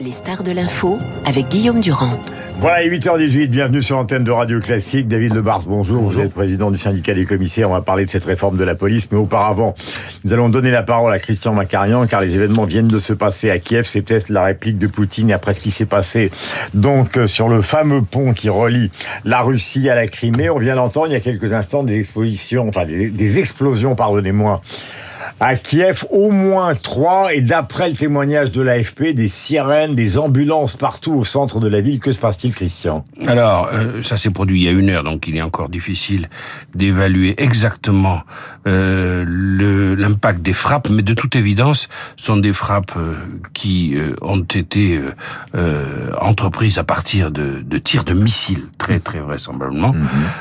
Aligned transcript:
Les 0.00 0.12
stars 0.12 0.42
de 0.42 0.52
l'info 0.52 0.98
avec 1.26 1.48
Guillaume 1.50 1.82
Durand. 1.82 2.18
Voilà, 2.60 2.88
8h18, 2.88 3.48
bienvenue 3.48 3.82
sur 3.82 3.96
l'antenne 3.96 4.24
de 4.24 4.30
Radio 4.30 4.58
Classique. 4.58 5.06
David 5.06 5.34
Lebars, 5.34 5.64
bonjour. 5.66 6.02
Vous 6.02 6.18
êtes 6.18 6.32
président 6.32 6.70
du 6.70 6.78
syndicat 6.78 7.12
des 7.12 7.26
commissaires. 7.26 7.68
On 7.68 7.74
va 7.74 7.82
parler 7.82 8.06
de 8.06 8.10
cette 8.10 8.24
réforme 8.24 8.56
de 8.56 8.64
la 8.64 8.74
police. 8.74 9.06
Mais 9.12 9.18
auparavant, 9.18 9.74
nous 10.24 10.32
allons 10.32 10.48
donner 10.48 10.70
la 10.70 10.82
parole 10.82 11.12
à 11.12 11.18
Christian 11.18 11.52
Macarian, 11.52 12.06
car 12.06 12.22
les 12.22 12.36
événements 12.36 12.64
viennent 12.64 12.88
de 12.88 13.00
se 13.00 13.12
passer 13.12 13.50
à 13.50 13.58
Kiev. 13.58 13.84
C'est 13.84 14.00
peut-être 14.00 14.30
la 14.30 14.44
réplique 14.44 14.78
de 14.78 14.86
Poutine 14.86 15.30
après 15.30 15.52
ce 15.52 15.60
qui 15.60 15.70
s'est 15.70 15.84
passé 15.84 16.30
donc 16.72 17.18
euh, 17.18 17.26
sur 17.26 17.50
le 17.50 17.60
fameux 17.60 18.00
pont 18.00 18.32
qui 18.32 18.48
relie 18.48 18.90
la 19.26 19.42
Russie 19.42 19.90
à 19.90 19.94
la 19.94 20.06
Crimée. 20.06 20.48
On 20.48 20.58
vient 20.58 20.76
d'entendre 20.76 21.08
il 21.08 21.12
y 21.12 21.16
a 21.16 21.20
quelques 21.20 21.52
instants 21.52 21.82
des 21.82 21.98
expositions, 21.98 22.66
enfin 22.66 22.86
des, 22.86 23.10
des 23.10 23.38
explosions, 23.38 23.94
pardonnez-moi, 23.94 24.62
à 25.40 25.56
Kiev, 25.56 26.04
au 26.10 26.30
moins 26.30 26.74
trois, 26.74 27.34
et 27.34 27.40
d'après 27.40 27.88
le 27.88 27.96
témoignage 27.96 28.50
de 28.50 28.62
l'AFP, 28.62 29.14
des 29.14 29.28
sirènes, 29.28 29.94
des 29.94 30.18
ambulances 30.18 30.76
partout 30.76 31.14
au 31.14 31.24
centre 31.24 31.60
de 31.60 31.68
la 31.68 31.80
ville. 31.80 32.00
Que 32.00 32.12
se 32.12 32.18
passe-t-il, 32.18 32.54
Christian? 32.54 33.04
Alors, 33.26 33.68
euh, 33.72 34.02
ça 34.02 34.16
s'est 34.16 34.30
produit 34.30 34.60
il 34.60 34.64
y 34.64 34.68
a 34.68 34.72
une 34.72 34.90
heure, 34.90 35.04
donc 35.04 35.26
il 35.26 35.36
est 35.36 35.42
encore 35.42 35.68
difficile 35.68 36.28
d'évaluer 36.74 37.34
exactement 37.38 38.20
euh, 38.66 39.24
l'impact 39.96 40.42
des 40.42 40.52
frappes, 40.52 40.90
mais 40.90 41.02
de 41.02 41.14
toute 41.14 41.36
évidence, 41.36 41.88
ce 42.16 42.26
sont 42.26 42.36
des 42.36 42.52
frappes 42.52 42.96
euh, 42.96 43.14
qui 43.54 43.96
ont 44.22 44.40
été 44.40 45.00
entreprises 46.20 46.78
à 46.78 46.84
partir 46.84 47.30
de, 47.30 47.78
tirs 47.78 48.04
de 48.04 48.14
missiles, 48.14 48.64
très 48.88 49.00
très 49.00 49.20
vraisemblablement, 49.20 49.94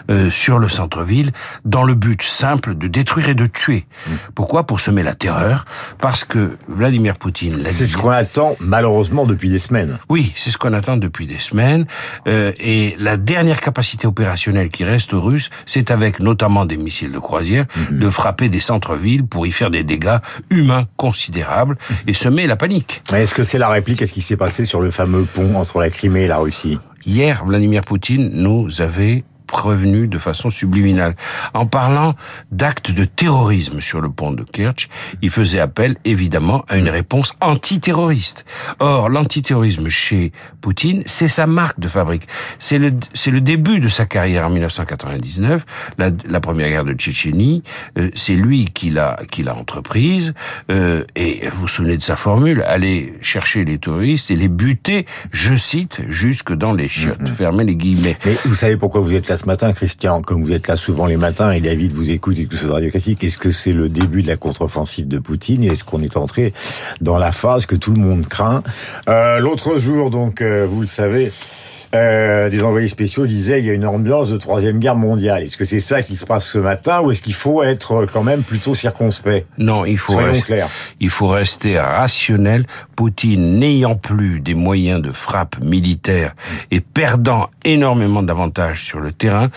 mm-hmm. 0.10 0.30
sur 0.32 0.60
le 0.60 0.70
centre-ville, 0.70 1.32
dans 1.66 1.84
le 1.84 1.94
but 1.94 2.22
simple 2.22 2.76
de 2.76 2.88
détruire 2.88 3.30
et 3.30 3.36
de 3.36 3.46
tuer. 3.46 3.86
Mm. 4.08 4.12
Pourquoi? 4.36 4.66
Pour 4.66 4.80
semer 4.80 5.04
la 5.04 5.14
terreur, 5.14 5.66
parce 6.00 6.24
que 6.24 6.58
Vladimir 6.68 7.18
Poutine... 7.18 7.64
C'est 7.70 7.86
ce 7.86 7.98
qu'on 7.98 8.10
attend 8.10 8.56
malheureusement 8.60 9.26
depuis 9.26 9.50
des 9.50 9.60
semaines. 9.60 9.98
Oui, 10.10 10.32
c'est 10.36 10.50
ce 10.50 10.58
qu'on 10.58 10.74
attend 10.74 10.98
depuis 10.98 11.28
des 11.28 11.40
semaines. 11.40 11.86
Euh, 12.28 12.52
et 12.60 12.96
la 13.00 13.18
dernière 13.18 13.60
capacité 13.62 14.08
opérationnelle 14.08 14.70
qui 14.70 14.84
reste 14.84 15.14
aux 15.14 15.22
Russes, 15.22 15.50
c'est 15.66 15.92
avec 15.92 16.20
notamment 16.20 16.66
des 16.66 16.78
missiles 16.78 17.12
de 17.12 17.20
croisière, 17.20 17.66
mhm. 17.76 18.00
de 18.00 18.10
frapper 18.10 18.50
des 18.50 18.60
centres-villes 18.60 19.26
pour 19.26 19.46
y 19.46 19.52
faire 19.52 19.72
des 19.72 19.84
dégâts 19.84 20.20
humains 20.50 20.86
considérables 20.96 21.78
et 22.08 22.14
semer 22.14 22.48
la 22.48 22.56
panique. 22.56 23.04
Est-ce 23.14 23.34
que 23.34 23.44
c'est 23.44 23.58
la 23.58 23.70
réplique? 23.70 24.02
À 24.02 24.08
ce 24.08 24.14
qui 24.14 24.22
s'est 24.22 24.38
passé 24.38 24.66
sur 24.66 24.82
le 24.82 24.92
fameux 24.92 25.24
pont 25.24 25.56
entre 25.56 25.80
la 25.80 25.90
Crimée 25.90 26.24
et 26.24 26.28
la 26.28 26.38
Russie? 26.38 26.78
Hier, 27.06 27.44
Vladimir 27.46 27.82
Poutine 27.84 28.30
nous 28.34 28.82
avait 28.82 29.24
prévenu 29.48 30.08
de 30.08 30.20
façon 30.20 30.50
subliminale. 30.50 31.16
En 31.54 31.66
parlant 31.66 32.16
d'actes 32.52 32.92
de 32.92 33.06
terrorisme 33.06 33.82
sur 33.82 34.02
le 34.02 34.10
pont 34.10 34.32
de 34.32 34.44
Kerch, 34.44 34.90
il 35.22 35.30
faisait 35.30 35.60
appel 35.60 35.96
évidemment 36.06 36.64
à 36.68 36.78
une 36.78 36.90
réponse 36.90 37.34
antiterroriste. 37.42 38.46
Or, 38.80 39.10
l'antiterrorisme 39.10 39.90
chez 39.90 40.32
Poutine, 40.62 41.02
c'est 41.06 41.28
sa 41.28 41.48
marque 41.48 41.80
de 41.80 41.88
fabrique. 41.88 42.28
C'est 42.60 42.78
le, 42.78 42.94
c'est 43.14 43.32
le 43.32 43.42
début 43.42 43.80
de 43.80 43.88
sa 43.88 44.06
carrière 44.06 44.46
en 44.46 44.50
1999, 44.50 45.66
la, 45.98 46.10
la 46.30 46.40
première 46.40 46.70
guerre 46.70 46.86
de 46.86 46.94
Tchétchénie. 46.94 47.64
Euh, 47.98 48.10
c'est 48.16 48.36
lui 48.36 48.66
qui 48.66 48.90
l'a, 48.90 49.18
qui 49.32 49.44
l'a 49.44 49.56
entreprise. 49.56 50.34
Euh, 50.72 51.04
et 51.16 51.48
vous 51.54 51.62
vous 51.62 51.68
souvenez 51.68 51.98
de 51.98 52.04
sa 52.04 52.16
formule 52.16 52.64
aller 52.68 53.14
chercher 53.22 53.66
les 53.66 53.78
terroristes 53.78 54.32
et 54.32 54.36
les 54.36 54.48
buter, 54.50 55.06
je 55.32 55.56
cite, 55.56 56.02
jusque 56.10 56.54
dans 56.54 56.74
les 56.74 56.88
chiottes. 56.88 57.22
Mm-hmm. 57.22 57.34
Fermez 57.34 57.64
les 57.64 57.76
guillemets. 57.76 58.18
Mais 58.26 58.36
vous 58.46 58.56
savez 58.56 58.78
pourquoi 58.78 59.02
vous 59.02 59.14
êtes 59.14 59.30
là 59.30 59.37
ce 59.38 59.46
matin, 59.46 59.72
Christian, 59.74 60.22
comme 60.22 60.44
vous 60.44 60.52
êtes 60.52 60.68
là 60.68 60.76
souvent 60.76 61.06
les 61.06 61.18
matins 61.18 61.52
et 61.52 61.62
David 61.62 61.94
vous 61.94 62.10
écoute 62.10 62.38
et 62.40 62.46
tout 62.46 62.58
ce 62.58 62.68
radio 62.68 62.90
classique, 62.90 63.24
est-ce 63.24 63.38
que 63.38 63.52
c'est 63.52 63.74
le 63.74 63.90
début 63.90 64.22
de 64.22 64.28
la 64.28 64.38
contre-offensive 64.38 65.08
de 65.08 65.20
Poutine 65.20 65.64
est-ce 65.64 65.84
qu'on 65.84 66.02
est 66.02 66.18
entré 66.18 66.54
dans 67.02 67.18
la 67.18 67.32
phase 67.32 67.66
que 67.66 67.76
tout 67.76 67.94
le 67.94 68.02
monde 68.02 68.26
craint? 68.28 68.64
Euh, 69.10 69.40
L'autre 69.40 69.78
jour, 69.78 70.10
donc, 70.10 70.42
euh, 70.42 70.66
vous 70.70 70.82
le 70.82 70.88
savez, 70.88 71.32
euh, 71.96 72.50
des 72.50 72.64
envoyés 72.64 72.88
spéciaux 72.88 73.28
disaient 73.28 73.60
il 73.60 73.66
y 73.66 73.70
a 73.70 73.74
une 73.74 73.86
ambiance 73.86 74.30
de 74.30 74.38
troisième 74.38 74.80
guerre 74.80 74.96
mondiale. 74.96 75.44
Est-ce 75.44 75.58
que 75.58 75.66
c'est 75.66 75.80
ça 75.80 76.02
qui 76.02 76.16
se 76.16 76.26
passe 76.26 76.46
ce 76.46 76.58
matin 76.58 77.02
ou 77.02 77.12
est-ce 77.12 77.22
qu'il 77.22 77.34
faut 77.34 77.64
être 77.64 78.06
quand 78.12 78.24
même 78.24 78.44
plutôt 78.44 78.76
circonspect? 78.76 79.48
Non, 79.58 79.86
il 79.86 79.98
faut 79.98 80.18
rester, 80.18 80.66
il 81.00 81.10
faut 81.10 81.28
rester 81.28 81.80
rationnel. 81.80 82.66
Poutine 82.96 83.60
n'ayant 83.60 83.96
plus 83.96 84.40
des 84.40 84.56
moyens 84.56 85.02
de 85.02 85.12
frappe 85.12 85.64
militaire 85.64 86.34
et 86.72 86.82
perdant 86.82 87.50
énormément 87.64 88.24
d'avantages 88.24 88.84
sur 88.84 89.00
le 89.00 89.12
terrain, 89.12 89.50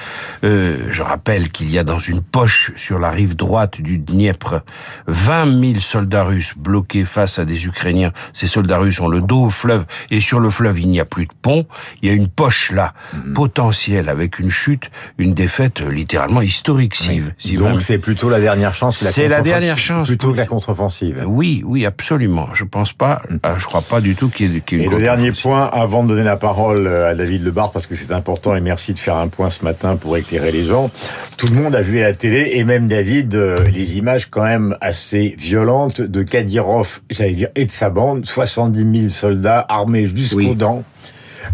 euh, 0.44 0.76
je 0.90 1.02
rappelle 1.02 1.50
qu'il 1.50 1.70
y 1.70 1.78
a 1.78 1.84
dans 1.84 1.98
une 1.98 2.20
poche 2.20 2.72
sur 2.76 2.98
la 2.98 3.10
rive 3.10 3.36
droite 3.36 3.80
du 3.80 3.98
Dniepr 3.98 4.60
20 5.06 5.60
000 5.60 5.80
soldats 5.80 6.24
russes 6.24 6.54
bloqués 6.56 7.04
face 7.04 7.38
à 7.38 7.44
des 7.44 7.66
Ukrainiens. 7.66 8.12
Ces 8.32 8.46
soldats 8.46 8.78
russes 8.78 9.00
ont 9.00 9.08
le 9.08 9.20
dos 9.20 9.44
au 9.44 9.50
fleuve 9.50 9.84
et 10.10 10.20
sur 10.20 10.38
le 10.38 10.50
fleuve 10.50 10.78
il 10.78 10.88
n'y 10.88 11.00
a 11.00 11.04
plus 11.04 11.26
de 11.26 11.32
pont. 11.40 11.66
Il 12.02 12.08
y 12.08 12.12
a 12.12 12.14
une 12.14 12.19
poche 12.28 12.72
là, 12.72 12.94
mhm. 13.12 13.32
potentielle, 13.32 14.08
avec 14.08 14.38
une 14.38 14.50
chute, 14.50 14.90
une 15.18 15.34
défaite 15.34 15.80
euh, 15.80 15.90
littéralement 15.90 16.40
historique. 16.40 16.94
Si, 16.96 17.56
Donc 17.56 17.82
c'est 17.82 17.98
plutôt 17.98 18.28
la 18.28 18.40
dernière 18.40 18.74
chance. 18.74 18.98
C'est 18.98 19.28
la 19.28 19.42
dernière 19.42 19.78
chance. 19.78 20.08
Plutôt 20.08 20.32
que 20.32 20.36
la 20.36 20.46
contre-offensive. 20.46 21.24
Oui, 21.26 21.62
oui, 21.64 21.86
absolument. 21.86 22.48
Je 22.54 22.64
pense 22.64 22.92
pas, 22.92 23.22
mhm. 23.28 23.40
euh, 23.46 23.58
je 23.58 23.66
crois 23.66 23.82
pas 23.82 24.00
du 24.00 24.14
tout 24.14 24.28
qu'il 24.28 24.52
y 24.52 24.56
ait, 24.56 24.60
qu 24.60 24.80
ait 24.80 24.84
Et 24.84 24.88
le 24.88 25.00
dernier 25.00 25.32
point, 25.32 25.66
avant 25.66 26.02
de 26.02 26.08
donner 26.08 26.24
la 26.24 26.36
parole 26.36 26.86
euh, 26.86 27.10
à 27.10 27.14
David 27.14 27.44
Lebar, 27.44 27.72
parce 27.72 27.86
que 27.86 27.94
c'est 27.94 28.12
important, 28.12 28.54
et 28.54 28.60
merci 28.60 28.92
de 28.92 28.98
faire 28.98 29.16
un 29.16 29.28
point 29.28 29.50
ce 29.50 29.64
matin 29.64 29.96
pour 29.96 30.16
éclairer 30.16 30.52
les 30.52 30.64
gens. 30.64 30.90
Tout 31.36 31.46
le 31.46 31.54
monde 31.54 31.74
a 31.74 31.82
vu 31.82 31.98
à 31.98 32.02
la 32.02 32.14
télé, 32.14 32.52
et 32.54 32.64
même 32.64 32.88
David, 32.88 33.34
les 33.72 33.98
images 33.98 34.26
quand 34.26 34.44
même 34.44 34.76
assez 34.80 35.34
violentes 35.38 36.00
de 36.00 36.22
Kadyrov, 36.22 37.00
j'allais 37.10 37.32
dire, 37.32 37.48
et 37.54 37.64
de 37.64 37.70
sa 37.70 37.90
bande, 37.90 38.26
70 38.26 39.00
000 39.00 39.08
soldats 39.08 39.64
armés 39.68 40.06
jusqu'aux 40.06 40.54
dents 40.54 40.84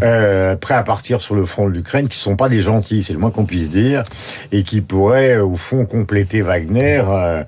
euh, 0.03 0.55
prêts 0.55 0.75
à 0.75 0.83
partir 0.83 1.21
sur 1.21 1.35
le 1.35 1.45
front 1.45 1.67
de 1.67 1.73
l'Ukraine, 1.73 2.07
qui 2.07 2.17
sont 2.17 2.35
pas 2.35 2.49
des 2.49 2.61
gentils, 2.61 3.03
c'est 3.03 3.13
le 3.13 3.19
moins 3.19 3.31
qu'on 3.31 3.45
puisse 3.45 3.69
dire, 3.69 4.03
et 4.51 4.63
qui 4.63 4.81
pourraient 4.81 5.37
au 5.37 5.55
fond 5.55 5.85
compléter 5.85 6.41
Wagner 6.41 7.03
euh, 7.07 7.43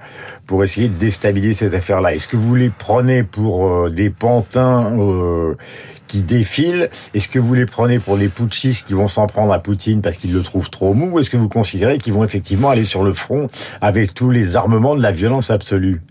pour 0.50 0.64
essayer 0.64 0.90
de 0.90 0.98
déstabiliser 0.98 1.54
cette 1.54 1.76
affaire-là. 1.76 2.16
Est-ce 2.16 2.28
que 2.28 2.36
vous 2.36 2.56
les 2.56 2.72
prenez 2.72 3.24
pour 3.24 3.68
euh, 3.68 3.92
des 3.92 4.10
pantins 4.10 4.98
euh, 4.98 5.54
qui 6.08 6.24
défilent? 6.24 6.90
Est-ce 7.14 7.30
que 7.30 7.38
vous 7.38 7.54
les 7.54 7.68
prenez 7.68 8.00
pour 8.00 8.18
des 8.18 8.30
putschistes 8.30 8.88
qui 8.88 8.94
vont 8.94 9.08
s'en 9.08 9.28
prendre 9.28 9.54
à 9.54 9.60
Poutine 9.60 10.02
parce 10.02 10.18
qu'ils 10.18 10.34
le 10.34 10.42
trouvent 10.42 10.72
trop 10.72 10.96
mou? 10.96 11.12
Ou 11.12 11.20
est-ce 11.20 11.30
que 11.30 11.38
vous 11.38 11.50
considérez 11.50 12.00
qu'ils 12.00 12.14
vont 12.14 12.24
effectivement 12.24 12.72
aller 12.72 12.84
sur 12.84 13.04
le 13.04 13.14
front 13.14 13.46
avec 13.80 14.16
tous 14.16 14.32
les 14.32 14.56
armements 14.56 14.96
de 14.96 15.04
la 15.04 15.12
violence 15.12 15.52
absolue? 15.52 16.02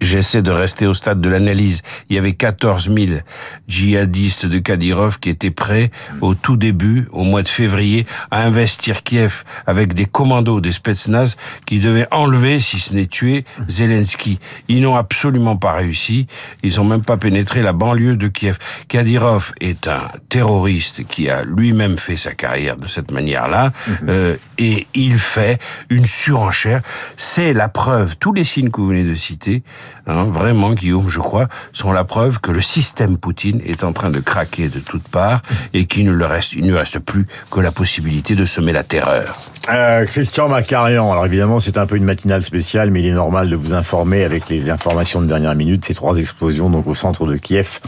J'essaie 0.00 0.42
de 0.42 0.52
rester 0.52 0.86
au 0.86 0.94
stade 0.94 1.20
de 1.20 1.28
l'analyse. 1.28 1.82
Il 2.08 2.14
y 2.14 2.20
avait 2.20 2.34
14 2.34 2.84
000 2.84 3.18
djihadistes 3.66 4.46
de 4.46 4.60
Kadyrov 4.60 5.18
qui 5.18 5.28
étaient 5.28 5.50
prêts 5.50 5.90
au 6.20 6.36
tout 6.36 6.56
début, 6.56 7.08
au 7.10 7.24
mois 7.24 7.42
de 7.42 7.48
février, 7.48 8.06
à 8.30 8.44
investir 8.44 9.02
Kiev 9.02 9.42
avec 9.66 9.94
des 9.94 10.04
commandos 10.04 10.60
des 10.60 10.70
Spetsnaz 10.70 11.34
qui 11.66 11.80
devaient 11.80 12.06
enlever, 12.12 12.60
si 12.60 12.78
ce 12.78 12.94
n'est 12.94 13.06
tuer, 13.06 13.44
Zelensky. 13.72 14.38
Ils 14.68 14.82
n'ont 14.82 14.96
absolument 14.96 15.56
pas 15.56 15.72
réussi. 15.72 16.26
Ils 16.62 16.76
n'ont 16.76 16.84
même 16.84 17.02
pas 17.02 17.16
pénétré 17.16 17.62
la 17.62 17.72
banlieue 17.72 18.16
de 18.16 18.28
Kiev. 18.28 18.58
Kadyrov 18.88 19.52
est 19.60 19.88
un 19.88 20.02
terroriste 20.28 21.06
qui 21.06 21.30
a 21.30 21.42
lui-même 21.42 21.98
fait 21.98 22.16
sa 22.16 22.32
carrière 22.32 22.76
de 22.76 22.88
cette 22.88 23.10
manière-là, 23.10 23.72
mhm. 23.88 23.96
euh, 24.08 24.36
et 24.58 24.86
il 24.94 25.18
fait 25.18 25.58
une 25.90 26.04
surenchère. 26.04 26.82
C'est 27.16 27.52
la 27.52 27.68
preuve. 27.68 28.16
Tous 28.16 28.32
les 28.32 28.44
signes 28.44 28.70
que 28.70 28.80
vous 28.80 28.88
venez 28.88 29.04
de 29.04 29.14
citer, 29.14 29.62
hein, 30.06 30.24
vraiment, 30.24 30.72
Guillaume, 30.72 31.08
je 31.08 31.20
crois, 31.20 31.48
sont 31.72 31.92
la 31.92 32.04
preuve 32.04 32.40
que 32.40 32.50
le 32.50 32.60
système 32.60 33.16
Poutine 33.16 33.60
est 33.64 33.84
en 33.84 33.92
train 33.92 34.10
de 34.10 34.20
craquer 34.20 34.68
de 34.68 34.80
toutes 34.80 35.08
parts 35.08 35.42
et 35.72 35.86
qu'il 35.86 36.04
ne, 36.04 36.24
reste, 36.24 36.52
il 36.52 36.66
ne 36.66 36.74
reste 36.74 36.98
plus 36.98 37.26
que 37.50 37.60
la 37.60 37.72
possibilité 37.72 38.34
de 38.34 38.44
semer 38.44 38.72
la 38.72 38.84
terreur. 38.84 39.38
Euh, 39.70 40.04
Christian 40.06 40.48
Macarian, 40.48 41.12
alors 41.12 41.24
évidemment 41.24 41.60
c'est 41.60 41.78
un 41.78 41.86
peu 41.86 41.94
une 41.94 42.04
matinale 42.04 42.42
spéciale, 42.42 42.90
mais 42.90 42.98
il 42.98 43.06
est 43.06 43.12
normal 43.12 43.48
de 43.48 43.54
vous 43.54 43.74
informer 43.74 44.24
avec 44.24 44.48
les 44.48 44.68
informations 44.70 45.20
de 45.20 45.26
dernière 45.26 45.54
minute, 45.54 45.84
ces 45.84 45.94
trois 45.94 46.16
explosions 46.18 46.68
donc 46.68 46.88
au 46.88 46.96
centre 46.96 47.26
de 47.26 47.36
Kiev, 47.36 47.78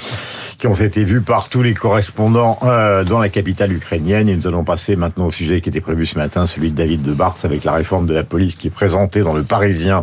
qui 0.57 0.69
ont 0.69 0.75
été 0.75 1.03
vues 1.03 1.21
par 1.21 1.49
tous 1.49 1.63
les 1.63 1.75
correspondants 1.75 2.61
euh, 2.63 3.03
dans 3.03 3.19
la 3.19 3.29
capitale 3.29 3.73
ukrainienne. 3.73 4.29
Et 4.29 4.37
nous 4.37 4.47
allons 4.47 4.63
passer 4.63 4.95
maintenant 4.95 5.27
au 5.27 5.33
sujet 5.33 5.61
qui 5.61 5.69
était 5.69 5.81
prévu 5.81 6.07
ce 6.07 6.17
matin, 6.17 6.47
celui 6.47 6.71
de 6.71 6.77
David 6.77 7.03
de 7.03 7.13
Barthes, 7.13 7.45
avec 7.45 7.65
la 7.65 7.73
réforme 7.73 8.07
de 8.07 8.15
la 8.15 8.23
police 8.23 8.55
qui 8.55 8.69
est 8.69 8.71
présentée 8.71 9.23
dans 9.23 9.35
le 9.35 9.43
Parisien 9.43 10.01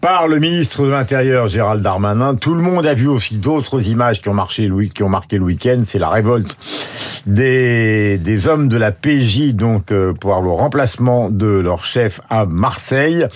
par 0.00 0.26
le 0.26 0.38
ministre 0.38 0.84
de 0.84 0.88
l'Intérieur 0.88 1.48
Gérald 1.48 1.82
Darmanin. 1.82 2.34
Tout 2.34 2.54
le 2.54 2.62
monde 2.62 2.86
a 2.86 2.94
vu 2.94 3.08
aussi 3.08 3.36
d'autres 3.36 3.88
images 3.88 4.22
qui 4.22 4.30
ont 4.30 4.34
marché 4.34 4.70
qui 4.94 5.02
ont 5.02 5.10
marqué 5.10 5.36
le 5.36 5.44
week-end. 5.44 5.82
C'est 5.84 5.98
la 5.98 6.08
révolte 6.08 6.56
des, 7.26 8.46
hommes 8.48 8.68
de 8.68 8.76
la 8.76 8.92
PJ 8.92 9.54
donc 9.54 9.92
euh, 9.92 10.12
pour 10.12 10.40
le 10.40 10.50
de 11.02 11.46
leur 11.46 11.84
chef 11.84 12.20
à 12.30 12.46
Marseille. 12.46 13.26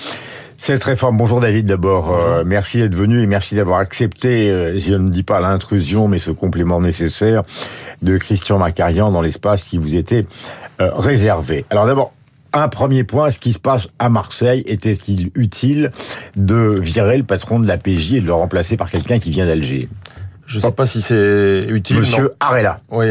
Cette 0.56 0.82
réforme, 0.82 1.16
bonjour 1.16 1.40
David 1.40 1.66
d'abord, 1.66 2.12
euh, 2.12 2.42
merci 2.44 2.78
d'être 2.78 2.94
venu 2.94 3.22
et 3.22 3.26
merci 3.26 3.54
d'avoir 3.54 3.78
accepté, 3.78 4.50
euh, 4.50 4.76
je 4.76 4.94
ne 4.94 5.08
dis 5.08 5.22
pas 5.22 5.38
l'intrusion, 5.38 6.08
mais 6.08 6.18
ce 6.18 6.32
complément 6.32 6.80
nécessaire 6.80 7.42
de 8.02 8.16
Christian 8.18 8.58
Macarian 8.58 9.12
dans 9.12 9.22
l'espace 9.22 9.62
qui 9.62 9.78
vous 9.78 9.94
était 9.94 10.24
réservé. 10.78 11.64
Alors 11.70 11.86
d'abord, 11.86 12.12
un 12.52 12.68
premier 12.68 13.04
point, 13.04 13.30
ce 13.30 13.38
qui 13.38 13.52
se 13.52 13.58
passe 13.58 13.88
à 13.98 14.08
Marseille, 14.08 14.62
était-il 14.66 15.30
utile 15.34 15.90
de 16.36 16.78
virer 16.80 17.18
le 17.18 17.24
patron 17.24 17.60
de 17.60 17.66
la 17.66 17.76
PJ 17.76 18.14
et 18.14 18.20
de 18.20 18.26
le 18.26 18.34
remplacer 18.34 18.76
par 18.76 18.90
quelqu'un 18.90 19.18
qui 19.18 19.30
vient 19.30 19.46
d'Alger? 19.46 19.88
Je 20.48 20.56
ne 20.56 20.62
sais 20.62 20.72
pas 20.72 20.86
si 20.86 21.02
c'est 21.02 21.66
utile. 21.68 21.98
Monsieur 21.98 22.32
Arella. 22.40 22.80
Oui, 22.90 23.06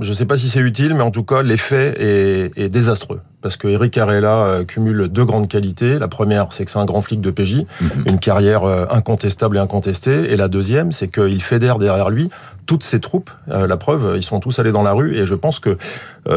je 0.00 0.08
ne 0.08 0.14
sais 0.14 0.24
pas 0.24 0.38
si 0.38 0.48
c'est 0.48 0.60
utile, 0.60 0.94
mais 0.94 1.02
en 1.02 1.10
tout 1.10 1.22
cas, 1.22 1.42
l'effet 1.42 1.94
est, 1.98 2.58
est 2.58 2.68
désastreux. 2.70 3.20
Parce 3.40 3.56
que 3.56 3.68
Eric 3.68 3.96
Arella 3.98 4.44
euh, 4.44 4.64
cumule 4.64 5.08
deux 5.08 5.24
grandes 5.24 5.48
qualités. 5.48 5.98
La 5.98 6.08
première, 6.08 6.52
c'est 6.52 6.64
que 6.64 6.70
c'est 6.70 6.78
un 6.78 6.84
grand 6.84 7.02
flic 7.02 7.20
de 7.20 7.30
PJ, 7.30 7.64
mhm. 7.80 8.04
une 8.06 8.18
carrière 8.18 8.64
euh, 8.64 8.86
incontestable 8.90 9.56
et 9.56 9.60
incontestée. 9.60 10.32
Et 10.32 10.36
la 10.36 10.48
deuxième, 10.48 10.90
c'est 10.90 11.08
qu'il 11.08 11.42
fédère 11.42 11.78
derrière 11.78 12.10
lui 12.10 12.30
toutes 12.66 12.82
ses 12.82 13.00
troupes. 13.00 13.30
Euh, 13.48 13.66
la 13.66 13.78
preuve, 13.78 14.14
ils 14.16 14.22
sont 14.22 14.40
tous 14.40 14.58
allés 14.58 14.72
dans 14.72 14.82
la 14.82 14.92
rue. 14.92 15.16
Et 15.16 15.24
je 15.24 15.34
pense 15.34 15.60
que 15.60 15.78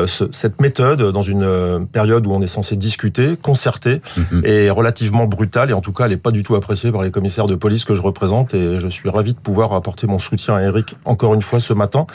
cette 0.08 0.62
méthode, 0.62 1.12
dans 1.12 1.22
une 1.22 1.86
période 1.92 2.26
où 2.26 2.32
on 2.32 2.42
est 2.42 2.48
censé 2.48 2.78
discuter, 2.78 3.36
concerter, 3.36 4.02
mhm. 4.16 4.42
est 4.46 4.70
relativement 4.70 5.28
brutale. 5.28 5.70
Et 5.70 5.74
en 5.74 5.82
tout 5.82 5.92
cas, 5.92 6.06
elle 6.06 6.12
n'est 6.12 6.18
pas 6.18 6.32
du 6.32 6.44
tout 6.44 6.56
appréciée 6.56 6.94
par 6.94 7.02
les 7.02 7.12
commissaires 7.12 7.46
de 7.46 7.56
police 7.56 7.84
que 7.84 7.94
je 7.94 8.02
représente. 8.02 8.54
Et 8.54 8.80
je 8.80 8.88
suis 8.88 9.10
ravi 9.10 9.34
de 9.34 9.40
pouvoir 9.40 9.74
apporter 9.74 10.08
mon 10.08 10.20
soutien 10.20 10.56
à 10.56 10.62
Eric 10.62 10.96
encore 11.04 11.34
une 11.34 11.42
fois 11.42 11.60
ce 11.60 11.74
matin, 11.74 12.06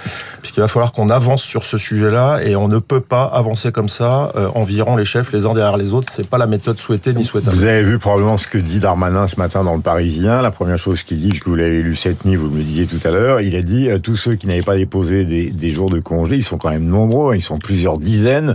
puisqu'il 0.41 0.61
va 0.61 0.69
falloir 0.69 0.93
qu'on 0.93 1.11
avance 1.11 1.43
sur 1.43 1.65
ce 1.65 1.77
sujet-là 1.77 2.38
et 2.43 2.56
on 2.56 2.69
ne 2.69 2.79
peut 2.79 3.03
pas 3.03 3.25
avancer 3.25 3.73
comme 3.73 3.91
ça 3.91 4.33
euh, 4.37 4.49
en 4.55 4.65
virant 4.76 4.94
les 4.94 5.06
chefs 5.06 5.32
les 5.32 5.46
uns 5.46 5.55
derrière 5.55 5.78
les 5.78 5.94
autres. 5.94 6.12
C'est 6.12 6.28
pas 6.28 6.37
la 6.37 6.46
méthode 6.46 6.78
souhaitée 6.78 7.14
ni 7.14 7.25
souhaitable. 7.25 7.56
Vous 7.56 7.64
avez 7.64 7.82
vu 7.82 7.99
probablement 7.99 8.37
ce 8.37 8.46
que 8.46 8.58
dit 8.58 8.78
Darmanin 8.78 9.26
ce 9.26 9.37
matin 9.37 9.64
dans 9.64 9.75
le 9.75 9.81
Parisien. 9.81 10.43
La 10.43 10.50
première 10.50 10.76
chose 10.76 11.02
qu'il 11.02 11.19
dit, 11.19 11.40
que 11.40 11.49
vous 11.49 11.55
l'avez 11.55 11.82
lu 11.82 11.96
cette 11.96 12.26
nuit, 12.26 12.37
vous 12.37 12.50
me 12.50 12.58
le 12.58 12.62
disiez 12.62 12.87
tout 12.87 13.00
à 13.02 13.11
l'heure, 13.11 13.40
il 13.40 13.56
a 13.56 13.62
dit 13.62 13.88
euh, 13.88 13.99
tous 13.99 14.17
ceux 14.17 14.34
qui 14.34 14.46
n'avaient 14.46 14.61
pas 14.61 14.76
déposé 14.76 15.25
des, 15.25 15.70
jours 15.70 15.88
de 15.88 15.99
congé, 15.99 16.37
ils 16.37 16.44
sont 16.44 16.58
quand 16.58 16.69
même 16.69 16.87
nombreux, 16.87 17.34
ils 17.34 17.40
sont 17.40 17.58
plusieurs 17.58 17.96
dizaines, 17.96 18.55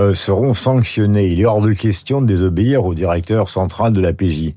euh, 0.00 0.12
seront 0.12 0.54
sanctionnés. 0.54 1.28
Il 1.28 1.40
est 1.40 1.44
hors 1.44 1.60
de 1.60 1.72
question 1.72 2.20
de 2.20 2.26
désobéir 2.26 2.84
au 2.84 2.92
directeur 2.92 3.48
central 3.48 3.92
de 3.92 4.00
la 4.00 4.12
PJ. 4.12 4.54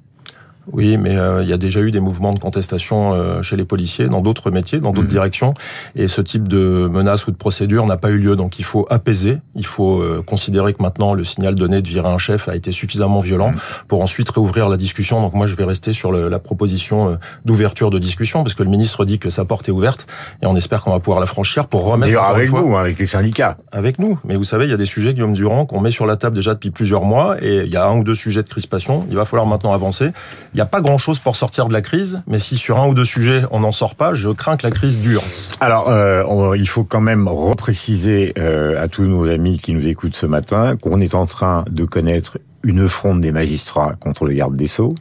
Oui, 0.71 0.97
mais 0.97 1.17
euh, 1.17 1.43
il 1.43 1.49
y 1.49 1.53
a 1.53 1.57
déjà 1.57 1.81
eu 1.81 1.91
des 1.91 1.99
mouvements 1.99 2.33
de 2.33 2.39
contestation 2.39 3.13
euh, 3.13 3.41
chez 3.41 3.57
les 3.57 3.65
policiers 3.65 4.07
dans 4.07 4.21
d'autres 4.21 4.49
métiers, 4.49 4.79
dans 4.79 4.91
d'autres 4.91 5.07
mhm. 5.07 5.11
directions, 5.11 5.53
et 5.95 6.07
ce 6.07 6.21
type 6.21 6.47
de 6.47 6.87
menace 6.91 7.27
ou 7.27 7.31
de 7.31 7.35
procédure 7.35 7.85
n'a 7.85 7.97
pas 7.97 8.09
eu 8.09 8.17
lieu. 8.17 8.35
Donc 8.35 8.59
il 8.59 8.65
faut 8.65 8.87
apaiser, 8.89 9.39
il 9.55 9.65
faut 9.65 9.99
euh, 9.99 10.23
considérer 10.25 10.73
que 10.73 10.81
maintenant 10.81 11.13
le 11.13 11.25
signal 11.25 11.55
donné 11.55 11.81
de 11.81 11.87
virer 11.87 12.07
un 12.07 12.17
chef 12.17 12.47
a 12.47 12.55
été 12.55 12.71
suffisamment 12.71 13.19
violent 13.19 13.51
mhm. 13.51 13.57
pour 13.87 14.01
ensuite 14.01 14.29
réouvrir 14.29 14.69
la 14.69 14.77
discussion. 14.77 15.21
Donc 15.21 15.33
moi 15.33 15.47
je 15.47 15.55
vais 15.55 15.65
rester 15.65 15.91
sur 15.91 16.11
le, 16.11 16.29
la 16.29 16.39
proposition 16.39 17.17
d'ouverture 17.43 17.89
de 17.89 17.99
discussion, 17.99 18.43
parce 18.43 18.55
que 18.55 18.63
le 18.63 18.69
ministre 18.69 19.03
dit 19.03 19.19
que 19.19 19.29
sa 19.29 19.43
porte 19.43 19.67
est 19.67 19.71
ouverte, 19.71 20.07
et 20.41 20.45
on 20.45 20.55
espère 20.55 20.81
qu'on 20.81 20.91
va 20.91 20.99
pouvoir 20.99 21.19
la 21.19 21.25
franchir 21.25 21.67
pour 21.67 21.83
remettre... 21.85 22.21
avec 22.21 22.49
vous, 22.49 22.75
hein, 22.75 22.79
avec 22.79 22.97
les 22.99 23.05
syndicats. 23.05 23.57
Avec 23.71 23.99
nous, 23.99 24.17
mais 24.23 24.35
vous 24.35 24.43
savez, 24.43 24.65
il 24.65 24.71
y 24.71 24.73
a 24.73 24.77
des 24.77 24.85
sujets, 24.85 25.13
Guillaume 25.13 25.33
Durand, 25.33 25.65
qu'on 25.65 25.81
met 25.81 25.91
sur 25.91 26.05
la 26.05 26.15
table 26.15 26.35
déjà 26.35 26.53
depuis 26.53 26.71
plusieurs 26.71 27.03
mois, 27.03 27.35
et 27.41 27.63
il 27.65 27.71
y 27.71 27.77
a 27.77 27.85
un 27.85 27.97
ou 27.97 28.03
deux 28.03 28.15
sujets 28.15 28.43
de 28.43 28.49
crispation, 28.49 29.05
il 29.09 29.15
va 29.15 29.25
falloir 29.25 29.45
maintenant 29.45 29.73
avancer. 29.73 30.11
Il 30.53 30.57
n'y 30.57 30.61
a 30.61 30.67
pas 30.67 30.81
grand-chose 30.81 31.17
pour 31.17 31.35
sortir 31.35 31.67
de 31.67 31.73
la 31.73 31.81
crise, 31.81 32.21
mais 32.27 32.39
si 32.39 32.57
sur 32.57 32.79
un 32.79 32.87
ou 32.87 32.93
deux 32.93 33.05
sujets 33.05 33.41
on 33.49 33.61
n'en 33.61 33.71
sort 33.71 33.95
pas, 33.95 34.13
je 34.13 34.29
crains 34.29 34.55
que 34.55 34.67
la 34.67 34.71
crise 34.71 34.99
dure. 34.99 35.23
Alors, 35.59 35.89
euh, 35.89 36.55
il 36.55 36.67
faut 36.67 36.83
quand 36.83 37.01
même 37.01 37.27
repréciser 37.27 38.33
euh, 38.37 38.81
à 38.81 38.87
tous 38.87 39.03
nos 39.03 39.27
amis 39.27 39.57
qui 39.57 39.73
nous 39.73 39.87
écoutent 39.87 40.15
ce 40.15 40.27
matin 40.27 40.75
qu'on 40.75 41.01
est 41.01 41.15
en 41.15 41.25
train 41.25 41.63
de 41.69 41.85
connaître 41.85 42.37
une 42.63 42.87
fronde 42.87 43.19
des 43.19 43.31
magistrats 43.31 43.95
contre 43.99 44.25
le 44.25 44.33
garde 44.33 44.55
des 44.55 44.67
Sceaux, 44.67 44.93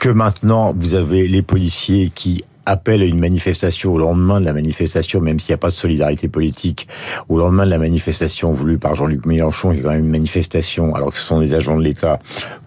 que 0.00 0.08
maintenant 0.08 0.74
vous 0.76 0.94
avez 0.94 1.28
les 1.28 1.42
policiers 1.42 2.10
qui 2.14 2.42
appelle 2.66 3.02
à 3.02 3.04
une 3.04 3.18
manifestation 3.18 3.92
au 3.92 3.98
lendemain 3.98 4.40
de 4.40 4.44
la 4.44 4.52
manifestation, 4.52 5.20
même 5.20 5.38
s'il 5.38 5.52
n'y 5.52 5.54
a 5.54 5.58
pas 5.58 5.68
de 5.68 5.72
solidarité 5.72 6.28
politique, 6.28 6.88
au 7.28 7.38
lendemain 7.38 7.64
de 7.64 7.70
la 7.70 7.78
manifestation 7.78 8.52
voulue 8.52 8.78
par 8.78 8.94
Jean-Luc 8.94 9.26
Mélenchon, 9.26 9.72
qui 9.72 9.78
est 9.78 9.82
quand 9.82 9.90
même 9.90 10.04
une 10.04 10.10
manifestation, 10.10 10.94
alors 10.94 11.10
que 11.10 11.16
ce 11.16 11.24
sont 11.24 11.40
des 11.40 11.54
agents 11.54 11.76
de 11.76 11.82
l'État 11.82 12.18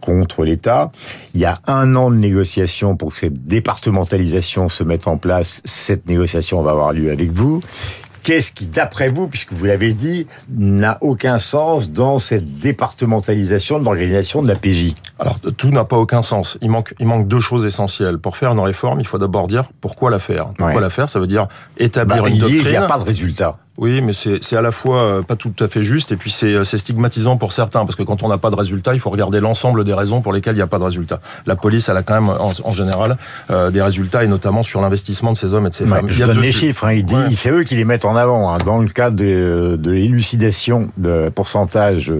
contre 0.02 0.44
l'État. 0.44 0.92
Il 1.34 1.42
y 1.42 1.46
a 1.46 1.60
un 1.68 1.96
an 1.96 2.12
de 2.12 2.18
négociation 2.18 2.96
pour 2.96 3.14
que 3.14 3.20
cette 3.20 3.48
départementalisation 3.48 4.70
se 4.70 4.84
mette 4.84 5.08
en 5.08 5.18
place. 5.18 5.62
Cette 5.66 6.08
négociation 6.08 6.62
va 6.62 6.72
avoir 6.72 6.94
lieu 6.94 7.12
avec 7.12 7.32
vous. 7.32 7.62
Qu'est-ce 8.28 8.52
qui, 8.52 8.68
d'après 8.68 9.08
vous, 9.08 9.30
puisque 9.30 9.54
vous 9.54 9.64
l'avez 9.64 9.94
dit, 9.94 10.28
n'a 10.50 10.98
aucun 11.00 11.40
sens 11.40 11.92
dans 11.92 12.20
cette 12.20 12.60
départementalisation 12.60 13.80
de 13.80 13.86
l'organisation 13.86 14.42
de 14.42 14.50
la 14.50 14.56
PJ 14.58 14.96
Alors, 15.18 15.40
tout 15.40 15.70
n'a 15.70 15.86
pas 15.86 15.96
aucun 15.96 16.22
sens. 16.22 16.58
Il 16.62 16.70
manque, 16.70 16.94
il 17.00 17.08
manque 17.08 17.30
deux 17.30 17.40
choses 17.40 17.66
essentielles. 17.66 18.18
Pour 18.18 18.36
faire 18.36 18.52
une 18.52 18.60
réforme, 18.60 19.00
il 19.00 19.08
faut 19.08 19.18
d'abord 19.18 19.48
dire 19.48 19.70
pourquoi 19.80 20.12
la 20.12 20.20
faire. 20.20 20.50
Pourquoi 20.58 20.82
la 20.82 20.90
faire 20.90 21.08
Ça 21.08 21.22
veut 21.22 21.28
dire 21.28 21.48
établir 21.78 22.24
bah, 22.24 22.28
une 22.28 22.38
doctrine. 22.38 22.64
Il 22.66 22.70
n'y 22.72 22.76
a 22.76 22.86
pas 22.86 22.98
de 22.98 23.06
résultat. 23.06 23.60
Oui, 23.78 24.02
mais 24.02 24.14
c'est 24.14 24.56
à 24.56 24.62
la 24.62 24.72
fois 24.72 25.02
euh, 25.02 25.22
pas 25.22 25.36
tout 25.36 25.54
à 25.60 25.68
fait 25.68 25.84
juste 25.84 26.12
et 26.12 26.18
puis 26.18 26.36
euh, 26.44 26.64
c'est 26.64 26.80
stigmatisant 26.80 27.38
pour 27.38 27.54
certains 27.54 27.86
parce 27.86 27.96
que 27.96 28.02
quand 28.02 28.24
on 28.24 28.28
n'a 28.28 28.40
pas 28.40 28.50
de 28.50 28.56
résultat, 28.56 28.96
il 28.96 29.00
faut 29.00 29.12
regarder 29.12 29.40
l'ensemble 29.40 29.84
des 29.84 29.94
raisons 29.94 30.22
pour 30.22 30.34
lesquelles 30.34 30.56
il 30.56 30.58
n'y 30.58 30.64
a 30.64 30.68
pas 30.68 30.80
de 30.80 30.84
résultat. 30.84 31.20
La 31.46 31.56
police, 31.56 31.88
elle 31.88 31.98
a 31.98 32.02
quand 32.02 32.20
même 32.20 32.30
en, 32.30 32.74
général 32.74 33.18
euh, 33.52 33.70
des 33.70 33.82
résultats 33.82 34.24
et 34.24 34.28
notamment 34.28 34.64
sur 34.64 34.82
l'investissement 34.82 35.32
de 35.32 35.38
ces 35.38 35.54
hommes 35.54 35.68
et 35.68 35.70
de 35.70 35.76
ces 35.76 35.86
femmes. 35.86 36.08
Je 36.10 36.24
donne 36.24 36.42
les 36.42 36.52
chiffres. 36.52 36.86
Hein, 36.86 36.94
il 36.94 37.06
dit, 37.06 37.36
c'est 37.36 37.52
eux 37.52 37.64
qui 37.64 37.76
les 37.76 37.86
mettent 37.86 38.06
en 38.06 38.16
avant. 38.16 38.52
Hein. 38.52 38.58
Dans 38.66 38.80
le 38.80 38.88
cas 38.88 39.12
de, 39.12 39.78
de 39.80 39.92
l'élucidation 39.92 40.90
de 40.98 41.30
pourcentage, 41.30 42.12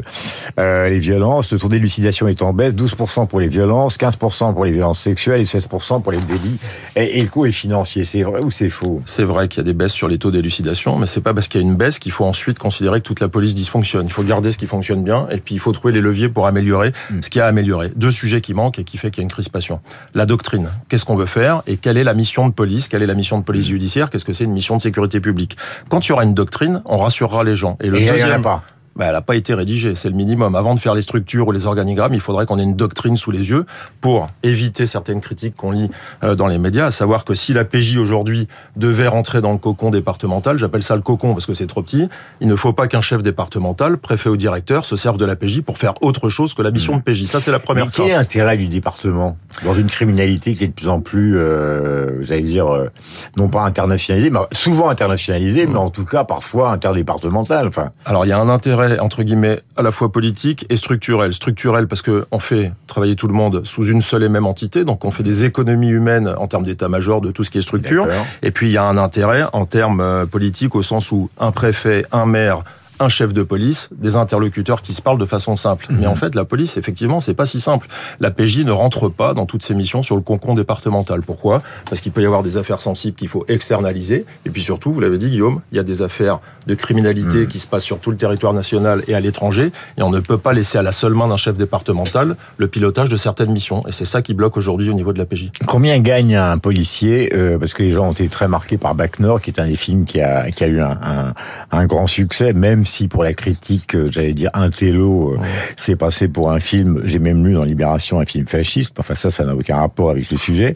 euh, 0.60 0.90
les 0.90 1.00
violences, 1.00 1.52
le 1.52 1.58
taux 1.58 1.70
d'élucidation 1.70 2.28
est 2.28 2.44
en 2.44 2.54
baisse, 2.54 2.74
12% 2.74 3.28
pour 3.28 3.40
les 3.40 3.48
violences, 3.48 3.98
15% 3.98 4.54
pour 4.54 4.64
les 4.64 4.72
violences 4.72 5.00
sexuelles 5.00 5.42
et 5.42 5.46
16% 5.46 6.04
pour 6.04 6.12
les 6.12 6.20
délits 6.20 6.60
éco 6.96 7.46
et 7.46 7.52
financiers. 7.52 8.06
C'est 8.06 8.22
vrai 8.22 8.44
ou 8.44 8.52
c'est 8.52 8.70
faux? 8.70 9.02
C'est 9.06 9.24
vrai 9.24 9.48
qu'il 9.48 9.58
y 9.58 9.62
a 9.62 9.64
des 9.64 9.74
baisses 9.74 9.94
sur 9.94 10.08
les 10.08 10.18
taux 10.18 10.32
d'élucidation, 10.32 10.98
mais 10.98 11.08
c'est 11.08 11.22
pas 11.22 11.34
parce 11.34 11.47
qu'il 11.50 11.62
y 11.62 11.64
a 11.64 11.68
une 11.68 11.76
baisse 11.76 12.00
qu'il 12.00 12.12
faut 12.12 12.26
ensuite 12.26 12.60
considérer 12.60 13.00
que 13.00 13.06
toute 13.06 13.20
la 13.20 13.28
police 13.28 13.56
dysfonctionne. 13.56 14.06
Il 14.06 14.14
faut 14.14 14.24
garder 14.24 14.52
ce 14.52 14.58
qui 14.58 14.68
fonctionne 14.68 15.04
bien 15.04 15.28
et 15.30 15.38
puis 15.38 15.56
il 15.56 15.60
faut 15.60 15.72
trouver 15.72 15.94
les 15.94 16.02
leviers 16.02 16.30
pour 16.30 16.48
améliorer 16.48 16.94
mm. 17.10 17.22
ce 17.22 17.30
qui 17.30 17.40
a 17.40 17.46
amélioré. 17.46 17.92
Deux 17.96 18.12
sujets 18.12 18.42
qui 18.42 18.54
manquent 18.54 18.80
et 18.80 18.84
qui 18.84 18.98
fait 18.98 19.12
qu'il 19.12 19.22
y 19.22 19.24
a 19.24 19.24
une 19.24 19.32
crispation. 19.32 19.80
La 20.14 20.26
doctrine. 20.26 20.70
Qu'est-ce 20.90 21.06
qu'on 21.06 21.16
veut 21.16 21.26
faire 21.26 21.64
et 21.68 21.78
quelle 21.78 21.98
est 21.98 22.04
la 22.04 22.14
mission 22.14 22.48
de 22.48 22.54
police? 22.54 22.88
Quelle 22.88 23.04
est 23.04 23.08
la 23.08 23.16
mission 23.16 23.38
de 23.38 23.44
police 23.44 23.68
mm. 23.68 23.72
judiciaire? 23.72 24.10
Qu'est-ce 24.10 24.26
que 24.26 24.34
c'est 24.34 24.46
une 24.46 24.54
mission 24.54 24.78
de 24.78 24.82
sécurité 24.82 25.20
publique? 25.20 25.58
Quand 25.90 26.06
il 26.06 26.10
y 26.10 26.12
aura 26.12 26.24
une 26.24 26.34
doctrine, 26.34 26.82
on 26.86 26.98
rassurera 26.98 27.44
les 27.44 27.56
gens. 27.56 27.78
Et 27.82 27.90
le 27.90 28.00
deuxième, 28.00 28.42
pas 28.42 28.64
bah, 28.98 29.06
elle 29.06 29.14
n'a 29.14 29.22
pas 29.22 29.36
été 29.36 29.54
rédigée. 29.54 29.96
C'est 29.96 30.10
le 30.10 30.16
minimum. 30.16 30.56
Avant 30.56 30.74
de 30.74 30.80
faire 30.80 30.96
les 30.96 31.04
structures 31.04 31.48
ou 31.48 31.52
les 31.52 31.66
organigrammes, 31.68 32.16
il 32.16 32.20
faudrait 32.20 32.46
qu'on 32.46 32.58
ait 32.58 32.64
une 32.64 32.76
doctrine 32.76 33.16
sous 33.16 33.32
les 33.32 33.50
yeux 33.50 33.66
pour 34.02 34.28
éviter 34.42 34.88
certaines 34.88 35.22
critiques 35.22 35.56
qu'on 35.56 35.72
lit 35.72 35.90
euh, 36.24 36.36
dans 36.36 36.48
les 36.48 36.58
médias, 36.58 36.88
à 36.88 36.92
savoir 36.92 37.24
que 37.24 37.36
si 37.36 37.54
la 37.54 37.64
PJ 37.64 37.98
aujourd'hui 37.98 38.48
devait 38.76 39.08
rentrer 39.08 39.40
dans 39.42 39.52
le 39.52 39.60
cocon 39.60 39.92
départemental, 39.92 40.58
j'appelle 40.58 40.82
ça 40.82 40.96
le 40.96 41.02
cocon 41.02 41.34
parce 41.34 41.46
que 41.46 41.54
c'est 41.54 41.68
trop 41.68 41.84
petit, 41.84 42.10
il 42.42 42.48
ne 42.48 42.56
faut 42.56 42.74
pas 42.74 42.88
qu'un 42.88 43.02
chef 43.02 43.22
départemental, 43.22 43.98
préfet 43.98 44.30
ou 44.30 44.38
directeur, 44.38 44.84
se 44.86 44.96
serve 44.96 45.18
de 45.18 45.26
la 45.26 45.36
PJ 45.36 45.62
pour 45.62 45.78
faire 45.78 45.94
autre 46.02 46.30
chose 46.30 46.54
que 46.56 46.62
la 46.64 46.72
mission 46.72 46.98
de 46.98 47.02
PJ. 47.02 47.26
Ça, 47.26 47.40
c'est 47.40 47.52
la 47.52 47.60
première 47.60 47.86
Mais 47.86 47.92
quel 47.94 48.08
est 48.08 48.14
l'intérêt 48.14 48.58
du 48.58 48.68
département 48.68 49.38
dans 49.64 49.74
une 49.74 49.88
criminalité 49.88 50.56
qui 50.56 50.64
est 50.64 50.68
de 50.68 50.74
plus 50.74 50.90
en 50.90 51.02
plus, 51.02 51.38
euh, 51.38 52.24
j'allais 52.24 52.42
dire, 52.42 52.74
euh, 52.74 52.90
non 53.38 53.48
pas 53.48 53.62
internationalisée, 53.62 54.32
mais 54.32 54.40
souvent 54.52 54.90
internationalisée, 54.90 55.68
mais 55.68 55.78
en 55.78 55.90
tout 55.90 56.06
cas 56.06 56.24
parfois 56.24 56.72
interdépartementale. 56.72 57.68
Enfin. 57.68 57.92
Alors, 58.06 58.26
il 58.26 58.30
y 58.30 58.32
a 58.32 58.40
un 58.40 58.50
intérêt 58.50 58.87
entre 59.00 59.24
guillemets 59.24 59.60
à 59.76 59.82
la 59.82 59.92
fois 59.92 60.12
politique 60.12 60.66
et 60.70 60.76
structurel. 60.76 61.34
Structurel 61.34 61.88
parce 61.88 62.02
que 62.02 62.26
on 62.32 62.40
fait 62.40 62.72
travailler 62.88 63.16
tout 63.16 63.28
le 63.28 63.34
monde 63.34 63.66
sous 63.66 63.86
une 63.86 64.02
seule 64.02 64.24
et 64.24 64.30
même 64.30 64.46
entité, 64.46 64.86
donc 64.86 65.06
on 65.06 65.12
fait 65.12 65.24
des 65.24 65.46
économies 65.46 65.90
humaines 65.90 66.34
en 66.38 66.48
termes 66.48 66.64
d'état-major 66.64 67.22
de 67.22 67.32
tout 67.32 67.44
ce 67.44 67.50
qui 67.50 67.58
est 67.58 67.62
structure. 67.62 68.08
Et 68.42 68.52
puis 68.52 68.68
il 68.68 68.74
y 68.74 68.78
a 68.78 68.84
un 68.84 68.98
intérêt 68.98 69.46
en 69.54 69.66
termes 69.66 70.02
euh, 70.02 70.26
politiques 70.26 70.76
au 70.76 70.84
sens 70.84 71.12
où 71.12 71.30
un 71.40 71.52
préfet, 71.52 72.06
un 72.12 72.26
maire 72.26 72.64
un 73.00 73.10
chef 73.10 73.34
de 73.34 73.44
police, 73.44 73.90
des 73.92 74.16
interlocuteurs 74.16 74.82
qui 74.82 74.94
se 74.94 75.02
parlent 75.02 75.18
de 75.18 75.26
façon 75.26 75.56
simple. 75.56 75.88
Mais 75.90 76.06
mhm. 76.06 76.12
en 76.12 76.16
fait, 76.16 76.36
la 76.36 76.46
police, 76.46 76.78
effectivement, 76.78 77.20
c'est 77.20 77.34
pas 77.34 77.46
si 77.46 77.60
simple. 77.60 77.88
La 78.20 78.32
PJ 78.32 78.60
ne 78.60 78.72
rentre 78.72 79.10
pas 79.10 79.34
dans 79.34 79.46
toutes 79.46 79.64
ses 79.64 79.76
missions 79.76 80.04
sur 80.04 80.16
le 80.16 80.22
concon 80.22 80.54
départemental. 80.54 81.22
Pourquoi? 81.22 81.62
Parce 81.90 82.02
qu'il 82.02 82.12
peut 82.12 82.22
y 82.22 82.26
avoir 82.26 82.44
des 82.44 82.58
affaires 82.58 82.82
sensibles 82.82 83.16
qu'il 83.16 83.28
faut 83.28 83.46
externaliser. 83.48 84.26
Et 84.46 84.50
puis 84.50 84.62
surtout, 84.62 84.92
vous 84.92 85.00
l'avez 85.00 85.18
dit, 85.18 85.30
Guillaume, 85.30 85.62
il 85.72 85.78
y 85.78 85.80
a 85.80 85.84
des 85.84 86.02
affaires 86.02 86.40
de 86.66 86.76
criminalité 86.76 87.40
mhm. 87.40 87.48
qui 87.48 87.60
se 87.60 87.68
passent 87.68 87.84
sur 87.84 88.00
tout 88.00 88.12
le 88.12 88.18
territoire 88.18 88.54
national 88.54 89.04
et 89.08 89.16
à 89.16 89.20
l'étranger. 89.20 89.72
Et 89.98 90.02
on 90.02 90.10
ne 90.10 90.20
peut 90.20 90.38
pas 90.38 90.54
laisser 90.54 90.78
à 90.78 90.82
la 90.82 90.92
seule 90.92 91.14
main 91.14 91.28
d'un 91.28 91.38
chef 91.38 91.58
départemental 91.58 92.36
le 92.58 92.68
pilotage 92.68 93.10
de 93.10 93.18
certaines 93.18 93.52
missions. 93.52 93.86
Et 93.88 93.92
c'est 93.92 94.06
ça 94.06 94.22
qui 94.22 94.34
bloque 94.34 94.58
aujourd'hui 94.58 94.90
au 94.90 94.94
niveau 94.94 95.14
de 95.14 95.20
la 95.20 95.26
PJ. 95.26 95.52
Combien 95.68 96.00
gagne 96.00 96.36
un 96.36 96.58
policier 96.58 97.34
euh, 97.34 97.58
Parce 97.58 97.74
que 97.74 97.84
les 97.84 97.92
gens 97.92 98.08
ont 98.08 98.12
été 98.12 98.28
très 98.30 98.48
marqués 98.48 98.78
par 98.78 98.96
Bac 98.96 99.20
Nord, 99.20 99.42
qui 99.42 99.52
est 99.52 99.60
un 99.60 99.68
des 99.68 99.76
films 99.76 100.06
qui 100.06 100.22
a, 100.22 100.52
qui 100.52 100.64
a 100.64 100.68
eu 100.68 100.82
un, 100.82 100.98
un, 101.04 101.34
un 101.72 101.86
grand 101.86 102.08
succès, 102.08 102.54
même 102.54 102.86
si 102.88 103.08
pour 103.08 103.24
la 103.24 103.34
critique, 103.34 103.96
euh, 103.96 104.08
j'allais 104.12 104.34
dire 104.34 104.50
un 104.54 104.70
télo, 104.70 105.34
euh, 105.34 105.38
c'est 105.76 105.96
passé 105.96 106.28
pour 106.28 106.52
un 106.52 106.60
film, 106.60 107.02
j'ai 107.04 107.20
même 107.20 107.46
lu 107.46 107.54
dans 107.54 107.64
Libération 107.64 108.20
un 108.20 108.26
film 108.26 108.48
fasciste, 108.48 108.94
enfin 108.98 109.14
ça, 109.14 109.30
ça 109.30 109.44
n'a 109.44 109.56
aucun 109.56 109.78
rapport 109.78 110.10
avec 110.10 110.32
le 110.32 110.38
sujet. 110.38 110.74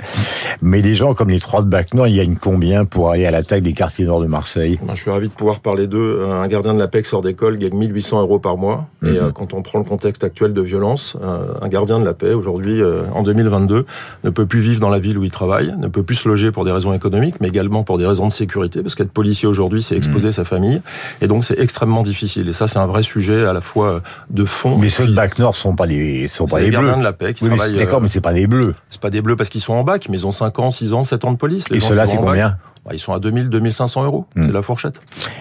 Mais 0.62 0.82
des 0.82 0.96
gens 0.96 1.14
comme 1.14 1.30
les 1.30 1.40
trois 1.40 1.64
de 1.64 1.70
Bac 1.70 1.94
Nord, 1.94 2.08
il 2.08 2.16
y 2.16 2.20
a 2.20 2.24
une 2.24 2.38
combien 2.38 2.86
pour 2.86 3.10
aller 3.10 3.26
à 3.26 3.32
l'attaque 3.32 3.62
des 3.62 3.74
quartiers 3.74 4.06
nord 4.06 4.22
de 4.22 4.28
Marseille? 4.28 4.80
Je 4.94 5.02
suis 5.02 5.10
ravi 5.10 5.30
de 5.30 5.34
pouvoir 5.34 5.60
parler 5.60 5.88
d'eux. 5.88 6.24
Un 6.30 6.48
gardien 6.48 6.74
de 6.74 6.80
la 6.80 6.88
paix 6.88 7.04
sort 7.04 7.22
d'école 7.22 7.58
gagne 7.58 7.74
1800 7.74 8.22
euros 8.22 8.40
par 8.40 8.58
mois. 8.58 8.88
Et 9.04 9.12
mhm. 9.12 9.18
euh, 9.18 9.32
quand 9.32 9.54
on 9.54 9.62
prend 9.62 9.80
le 9.80 9.86
contexte 9.86 10.24
actuel 10.24 10.54
de 10.54 10.62
violence, 10.62 11.18
un 11.62 11.68
gardien 11.68 12.00
de 12.00 12.06
la 12.06 12.14
paix, 12.14 12.34
aujourd'hui, 12.34 12.82
en 13.14 13.24
2022, 13.24 13.86
ne 14.24 14.30
peut 14.30 14.46
plus 14.46 14.60
vivre 14.60 14.80
dans 14.80 14.90
la 14.90 15.00
ville 15.00 15.18
où 15.18 15.24
il 15.24 15.32
travaille, 15.32 15.74
ne 15.78 15.88
peut 15.88 16.04
plus 16.04 16.16
se 16.16 16.30
loger 16.30 16.52
pour 16.52 16.66
des 16.66 16.72
raisons 16.72 16.94
économiques, 16.94 17.36
mais 17.40 17.48
également 17.48 17.84
pour 17.84 17.98
des 17.98 18.06
raisons 18.06 18.28
de 18.28 18.32
sécurité, 18.32 18.82
parce 18.82 18.96
qu'être 18.96 19.12
policier 19.12 19.48
aujourd'hui, 19.48 19.82
c'est 19.82 19.96
exposer 19.96 20.28
mhm. 20.28 20.34
sa 20.34 20.46
famille. 20.46 20.82
Et 21.22 21.28
donc, 21.28 21.46
c'est 21.46 21.60
extrêmement 21.60 22.01
difficile. 22.02 22.48
Et 22.50 22.54
ça, 22.54 22.68
c'est 22.68 22.80
un 22.80 22.88
vrai 22.88 23.04
sujet 23.04 23.46
à 23.46 23.54
la 23.54 23.62
fois 23.62 24.02
de 24.30 24.46
fond. 24.46 24.78
Mais 24.78 24.90
ceux 24.90 25.08
de 25.08 25.14
Bac 25.14 25.40
Nord 25.40 25.56
sont 25.56 25.76
pas 25.76 25.86
les, 25.86 26.28
sont 26.28 26.46
pas 26.46 26.60
les, 26.60 26.72
bleus. 26.72 26.96
de 26.96 27.04
la 27.04 27.14
paix 27.14 27.34
qui 27.34 27.48
D'accord, 27.48 28.00
euh, 28.00 28.02
mais 28.02 28.08
c'est 28.08 28.22
pas 28.22 28.34
des 28.34 28.48
bleus. 28.48 28.74
C'est 28.90 29.02
pas 29.02 29.10
des 29.10 29.22
bleus 29.22 29.36
parce 29.36 29.50
qu'ils 29.50 29.62
sont 29.62 29.74
en 29.74 29.84
bac, 29.84 30.08
mais 30.10 30.18
ils 30.18 30.26
ont 30.26 30.32
5 30.32 30.60
ans, 30.60 30.72
6 30.72 30.94
ans, 30.94 31.04
7 31.04 31.26
ans 31.26 31.32
de 31.32 31.38
police. 31.38 31.66
et 31.72 31.80
ceux-là, 31.80 32.06
c'est 32.06 32.18
combien 32.18 32.56
Bah, 32.86 32.92
ils 32.94 33.00
sont 33.00 33.14
à 33.14 33.20
2000, 33.20 33.50
2500 33.50 34.04
euros. 34.04 34.26
Hmm. 34.36 34.44
C'est 34.44 34.52
la 34.52 34.62
fourchette. 34.62 35.00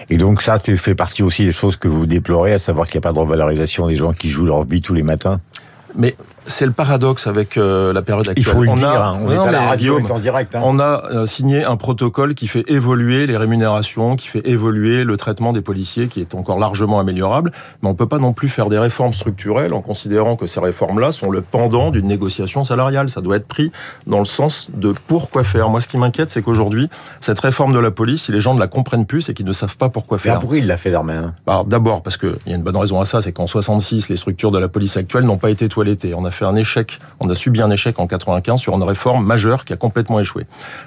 Et 0.09 0.17
donc 0.17 0.41
ça, 0.41 0.57
ça 0.57 0.75
fait 0.75 0.95
partie 0.95 1.23
aussi 1.23 1.45
des 1.45 1.51
choses 1.51 1.75
que 1.75 1.87
vous 1.87 2.05
déplorez, 2.05 2.53
à 2.53 2.59
savoir 2.59 2.87
qu'il 2.87 2.95
n'y 2.99 3.03
a 3.03 3.07
pas 3.07 3.13
de 3.13 3.19
revalorisation 3.19 3.87
des 3.87 3.95
gens 3.95 4.13
qui 4.13 4.29
jouent 4.29 4.45
leur 4.45 4.63
vie 4.63 4.81
tous 4.81 4.93
les 4.93 5.03
matins. 5.03 5.39
Mais 5.95 6.15
c'est 6.47 6.65
le 6.65 6.71
paradoxe 6.71 7.27
avec 7.27 7.57
euh, 7.57 7.93
la 7.93 8.01
période 8.01 8.27
actuelle. 8.27 8.43
Il 8.45 8.49
faut 8.49 8.63
le 8.63 8.69
on 8.69 8.75
dire, 8.75 8.87
a, 8.89 9.09
hein, 9.09 9.17
on 9.21 9.25
Non, 9.25 9.31
est 9.31 9.47
à 9.47 9.51
la 9.51 9.59
mais 9.61 9.67
radio, 9.67 9.93
Guillaume, 9.97 10.11
on 10.11 10.15
est 10.15 10.17
en 10.17 10.19
direct. 10.21 10.55
Hein. 10.55 10.61
On 10.63 10.79
a 10.79 11.03
euh, 11.11 11.25
signé 11.25 11.63
un 11.63 11.75
protocole 11.77 12.33
qui 12.33 12.47
fait 12.47 12.69
évoluer 12.69 13.27
les 13.27 13.37
rémunérations, 13.37 14.15
qui 14.15 14.27
fait 14.27 14.47
évoluer 14.47 15.03
le 15.03 15.17
traitement 15.17 15.53
des 15.53 15.61
policiers, 15.61 16.07
qui 16.07 16.21
est 16.21 16.35
encore 16.35 16.59
largement 16.59 16.99
améliorable. 16.99 17.51
Mais 17.81 17.89
on 17.89 17.95
peut 17.95 18.07
pas 18.07 18.17
non 18.19 18.33
plus 18.33 18.49
faire 18.49 18.69
des 18.69 18.79
réformes 18.79 19.13
structurelles 19.13 19.73
en 19.73 19.81
considérant 19.81 20.35
que 20.35 20.47
ces 20.47 20.59
réformes-là 20.59 21.11
sont 21.11 21.29
le 21.29 21.41
pendant 21.41 21.91
d'une 21.91 22.07
négociation 22.07 22.63
salariale. 22.63 23.09
Ça 23.09 23.21
doit 23.21 23.35
être 23.37 23.47
pris 23.47 23.71
dans 24.07 24.19
le 24.19 24.25
sens 24.25 24.69
de 24.73 24.93
pourquoi 25.07 25.43
faire. 25.43 25.69
Moi, 25.69 25.81
ce 25.81 25.87
qui 25.87 25.97
m'inquiète, 25.97 26.29
c'est 26.31 26.41
qu'aujourd'hui, 26.41 26.89
cette 27.19 27.39
réforme 27.39 27.73
de 27.73 27.79
la 27.79 27.91
police, 27.91 28.23
si 28.23 28.31
les 28.31 28.41
gens 28.41 28.53
ne 28.53 28.59
la 28.59 28.67
comprennent 28.67 29.05
plus, 29.05 29.21
c'est 29.21 29.33
qu'ils 29.33 29.45
ne 29.45 29.53
savent 29.53 29.77
pas 29.77 29.89
pourquoi 29.89 30.17
Mais 30.17 30.23
faire. 30.23 30.39
pourquoi 30.39 30.57
il 30.57 30.67
l'a 30.67 30.77
fait 30.77 30.91
Darmanin? 30.91 31.33
Alors 31.47 31.65
d'abord 31.65 32.01
parce 32.01 32.17
qu'il 32.17 32.35
y 32.47 32.53
a 32.53 32.55
une 32.55 32.63
bonne 32.63 32.77
raison 32.77 32.99
à 32.99 33.05
ça, 33.05 33.21
c'est 33.21 33.31
qu'en 33.31 33.47
66, 33.47 34.09
les 34.09 34.17
structures 34.17 34.51
de 34.51 34.59
la 34.59 34.67
police 34.67 34.97
actuelle 34.97 35.23
n'ont 35.25 35.37
pas 35.37 35.49
été 35.49 35.67
toilettées. 35.69 36.13
On 36.13 36.25
a 36.25 36.31
fait 36.31 36.40
un 36.45 36.55
échec, 36.55 36.99
on 37.19 37.29
a 37.29 37.35
subi 37.35 37.61
un 37.61 37.69
échec 37.69 37.99
en 37.99 38.07
95 38.07 38.59
sur 38.59 38.75
une 38.75 38.83
réforme 38.83 39.25
majeure 39.25 39.65
qui 39.65 39.73
a 39.73 39.77
complètement 39.77 40.19
échoué. 40.19 40.45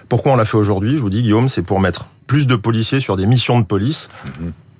Pourquoi 0.08 0.32
on 0.32 0.36
l'a 0.36 0.44
fait 0.44 0.56
aujourd'hui? 0.56 0.96
Je 0.96 1.02
vous 1.02 1.10
dis 1.10 1.22
Guillaume, 1.22 1.48
c'est 1.48 1.62
pour 1.62 1.80
mettre 1.80 2.08
plus 2.26 2.46
de 2.46 2.56
policiers 2.56 3.00
sur 3.00 3.16
des 3.16 3.26
missions 3.26 3.58
de 3.60 3.64
police. 3.64 4.08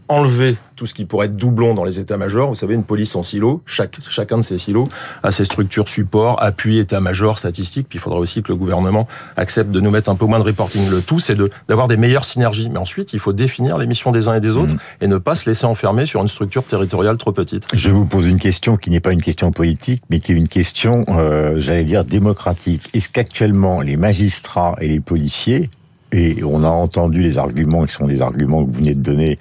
Enlever 0.08 0.56
tout 0.76 0.86
ce 0.86 0.92
qui 0.94 1.04
pourrait 1.04 1.26
être 1.26 1.36
doublon 1.36 1.72
dans 1.74 1.84
les 1.84 1.98
états-majors. 2.00 2.48
Vous 2.48 2.54
savez, 2.54 2.74
une 2.74 2.82
police 2.82 3.14
en 3.16 3.22
silo, 3.22 3.62
chaque, 3.64 3.96
chacun 4.08 4.36
de 4.38 4.42
ces 4.42 4.58
silos 4.58 4.86
a 5.22 5.30
ses 5.30 5.44
structures 5.44 5.88
support, 5.88 6.42
appui, 6.42 6.78
état-major, 6.78 7.38
statistique. 7.38 7.86
Puis 7.88 7.98
il 7.98 8.02
faudra 8.02 8.18
aussi 8.18 8.42
que 8.42 8.50
le 8.52 8.56
gouvernement 8.56 9.06
accepte 9.36 9.70
de 9.70 9.80
nous 9.80 9.90
mettre 9.90 10.10
un 10.10 10.14
peu 10.16 10.26
moins 10.26 10.38
de 10.40 10.44
reporting. 10.44 10.90
Le 10.90 11.00
tout, 11.00 11.18
c'est 11.20 11.34
de- 11.36 11.48
d'avoir 11.68 11.88
des 11.88 11.96
meilleures 11.96 12.24
synergies. 12.24 12.68
Mais 12.70 12.78
ensuite, 12.78 13.12
il 13.12 13.18
faut 13.18 13.32
définir 13.32 13.78
les 13.78 13.86
missions 13.86 14.10
des 14.10 14.28
uns 14.28 14.34
et 14.34 14.40
des 14.40 14.56
autres 14.56 14.74
et 15.00 15.06
ne 15.06 15.16
pas 15.18 15.34
se 15.36 15.48
laisser 15.48 15.64
enfermer 15.64 16.06
sur 16.06 16.20
une 16.20 16.28
structure 16.28 16.64
territoriale 16.64 17.16
trop 17.16 17.32
petite. 17.32 17.66
Je 17.72 17.90
vous 17.90 18.04
pose 18.04 18.26
une 18.28 18.38
question 18.40 18.76
qui 18.76 18.90
n'est 18.90 19.00
pas 19.00 19.12
une 19.12 19.22
question 19.22 19.52
politique, 19.52 20.02
mais 20.10 20.18
qui 20.18 20.32
est 20.32 20.36
une 20.36 20.48
question, 20.48 21.04
euh, 21.08 21.60
j'allais 21.60 21.84
dire, 21.84 22.04
démocratique. 22.04 22.82
Est-ce 22.94 23.08
qu'actuellement, 23.08 23.80
les 23.80 23.96
magistrats 23.96 24.76
et 24.80 24.88
les 24.88 25.00
policiers, 25.00 25.70
et 26.12 26.44
on 26.44 26.62
a 26.62 26.68
entendu 26.68 27.20
les 27.20 27.38
arguments 27.38 27.84
qui 27.84 27.92
sont 27.92 28.06
des 28.06 28.22
arguments 28.22 28.64
que 28.64 28.70
vous 28.70 28.76
venez 28.78 28.94
de 28.94 29.00
donner, 29.02 29.36